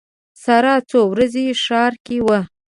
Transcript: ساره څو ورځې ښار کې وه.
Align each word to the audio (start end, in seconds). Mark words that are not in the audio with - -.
ساره 0.43 0.75
څو 0.89 0.99
ورځې 1.11 1.45
ښار 1.63 1.93
کې 2.05 2.17
وه. 2.25 2.39